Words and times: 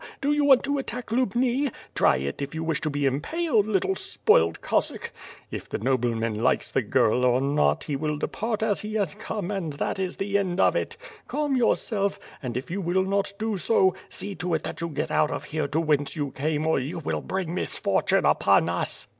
Do 0.19 0.31
you 0.31 0.45
want 0.45 0.63
to 0.63 0.79
attack 0.79 1.11
Lubni? 1.11 1.71
Try 1.93 2.17
it, 2.17 2.41
if 2.41 2.55
you 2.55 2.63
wish 2.63 2.81
to 2.81 2.89
be 2.89 3.05
impaled, 3.05 3.67
little 3.67 3.95
spoilt 3.95 4.59
Cossack!.... 4.59 5.11
If 5.51 5.69
the 5.69 5.77
noble 5.77 6.15
man 6.15 6.41
likes 6.41 6.71
the 6.71 6.81
girl 6.81 7.23
or 7.23 7.39
not, 7.39 7.83
he 7.83 7.95
will 7.95 8.17
depart 8.17 8.63
as 8.63 8.81
he 8.81 8.95
has 8.95 9.13
come, 9.13 9.51
and 9.51 9.73
that 9.73 9.99
is 9.99 10.15
the 10.15 10.39
end 10.39 10.59
of 10.59 10.75
it. 10.75 10.97
Calm 11.27 11.55
yourself 11.55 12.19
and, 12.41 12.57
if 12.57 12.71
you 12.71 12.81
will 12.81 13.03
not 13.03 13.33
do 13.37 13.59
so, 13.59 13.93
see 14.09 14.33
to 14.33 14.55
it 14.55 14.63
that 14.63 14.81
you 14.81 14.87
get 14.89 15.11
out 15.11 15.29
of 15.29 15.43
here 15.43 15.67
to 15.67 15.79
whence 15.79 16.15
you 16.15 16.31
came 16.31 16.65
or 16.65 16.79
you 16.79 16.97
will 16.97 17.21
bring 17.21 17.53
misfortune 17.53 18.25
upon 18.25 18.69
us!" 18.69 19.07